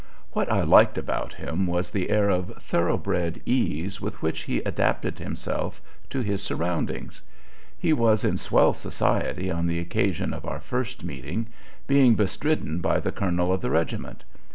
What 0.31 0.51
I 0.51 0.63
liked 0.63 0.97
about 0.97 1.35
him 1.35 1.67
was 1.67 1.91
the 1.91 2.09
air 2.09 2.27
of 2.31 2.55
thoroughbred 2.59 3.39
ease 3.45 4.01
with 4.01 4.19
which 4.19 4.41
he 4.45 4.57
adapted 4.63 5.19
himself 5.19 5.79
to 6.09 6.21
his 6.21 6.41
surroundings. 6.41 7.21
He 7.77 7.93
was 7.93 8.23
in 8.23 8.37
swell 8.37 8.73
society 8.73 9.51
on 9.51 9.67
the 9.67 9.77
occasion 9.77 10.33
of 10.33 10.43
our 10.43 10.59
first 10.59 11.03
meeting, 11.03 11.49
being 11.85 12.15
bestridden 12.15 12.79
by 12.81 12.99
the 12.99 13.11
colonel 13.11 13.53
of 13.53 13.61
the 13.61 13.69
regiment. 13.69 14.23